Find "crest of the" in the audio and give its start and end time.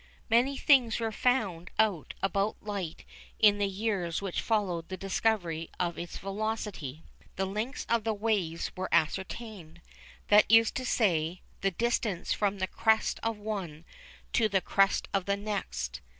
14.59-15.37